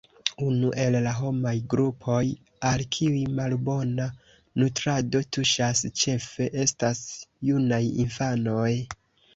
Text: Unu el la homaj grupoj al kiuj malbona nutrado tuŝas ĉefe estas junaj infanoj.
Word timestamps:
Unu 0.43 0.69
el 0.83 0.95
la 1.07 1.11
homaj 1.17 1.53
grupoj 1.73 2.23
al 2.71 2.83
kiuj 2.97 3.21
malbona 3.41 4.09
nutrado 4.63 5.23
tuŝas 5.39 5.85
ĉefe 6.05 6.53
estas 6.67 7.07
junaj 7.53 7.83
infanoj. 8.09 8.69